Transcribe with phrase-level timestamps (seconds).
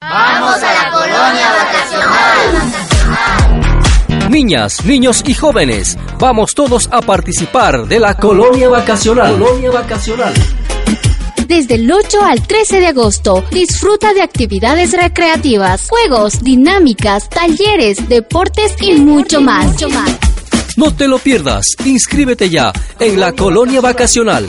[0.00, 2.78] ¡Vamos a la colonia vacacional!
[4.30, 9.38] Niñas, niños y jóvenes, vamos todos a participar de la colonia vacacional.
[9.38, 10.34] Colonia vacacional.
[11.46, 18.74] Desde el 8 al 13 de agosto, disfruta de actividades recreativas, juegos, dinámicas, talleres, deportes
[18.80, 19.74] y mucho más.
[20.76, 24.46] No te lo pierdas, inscríbete ya en la colonia vacacional.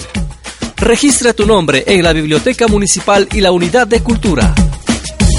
[0.75, 4.53] Registra tu nombre en la Biblioteca Municipal y la Unidad de Cultura.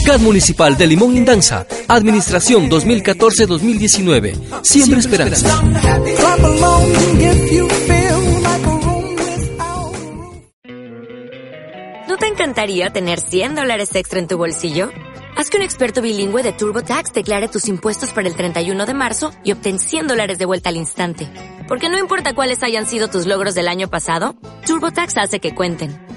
[0.02, 4.62] CAD Municipal de Limón Indanza, Administración 2014-2019.
[4.62, 5.62] Siempre esperanza.
[12.08, 14.90] ¿No te encantaría tener 100 dólares extra en tu bolsillo?
[15.36, 19.30] Haz que un experto bilingüe de TurboTax declare tus impuestos para el 31 de marzo
[19.44, 21.28] y obtén 100 dólares de vuelta al instante.
[21.68, 24.34] Porque no importa cuáles hayan sido tus logros del año pasado,
[24.66, 26.09] TurboTax hace que cuenten.